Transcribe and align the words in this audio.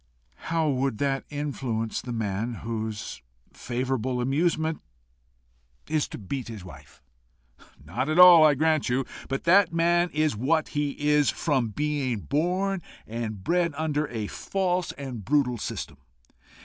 "How 0.49 0.67
would 0.67 0.97
that 0.97 1.25
influence 1.29 2.01
the 2.01 2.11
man 2.11 2.55
whose 2.65 3.21
favourite 3.53 4.03
amusement 4.19 4.81
is 5.87 6.07
to 6.07 6.17
beat 6.17 6.47
his 6.47 6.65
wife!" 6.65 7.03
"Not 7.85 8.09
at 8.09 8.17
all, 8.17 8.43
I 8.43 8.55
grant 8.55 8.89
you. 8.89 9.05
But 9.29 9.43
that 9.43 9.71
man 9.71 10.09
is 10.09 10.35
what 10.35 10.69
he 10.69 10.93
is 10.99 11.29
from 11.29 11.67
being 11.67 12.21
born 12.21 12.81
and 13.05 13.43
bred 13.43 13.75
under 13.77 14.07
a 14.09 14.25
false 14.25 14.91
and 14.93 15.23
brutal 15.23 15.59
system. 15.59 15.97